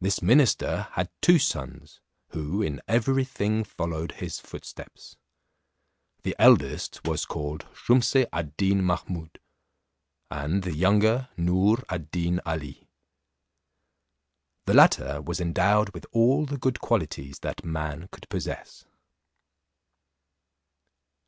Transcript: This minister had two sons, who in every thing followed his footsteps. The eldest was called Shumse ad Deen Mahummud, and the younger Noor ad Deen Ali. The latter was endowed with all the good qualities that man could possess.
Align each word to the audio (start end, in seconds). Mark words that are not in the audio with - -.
This 0.00 0.20
minister 0.20 0.88
had 0.94 1.08
two 1.20 1.38
sons, 1.38 2.00
who 2.30 2.62
in 2.62 2.80
every 2.88 3.22
thing 3.22 3.62
followed 3.62 4.10
his 4.10 4.40
footsteps. 4.40 5.14
The 6.24 6.34
eldest 6.36 7.00
was 7.06 7.24
called 7.24 7.66
Shumse 7.72 8.26
ad 8.32 8.56
Deen 8.56 8.82
Mahummud, 8.82 9.38
and 10.32 10.64
the 10.64 10.74
younger 10.74 11.28
Noor 11.36 11.78
ad 11.88 12.10
Deen 12.10 12.40
Ali. 12.44 12.88
The 14.64 14.74
latter 14.74 15.22
was 15.22 15.40
endowed 15.40 15.90
with 15.94 16.06
all 16.10 16.44
the 16.44 16.58
good 16.58 16.80
qualities 16.80 17.38
that 17.42 17.64
man 17.64 18.08
could 18.10 18.28
possess. 18.28 18.84